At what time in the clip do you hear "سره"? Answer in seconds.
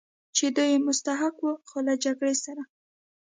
2.43-2.63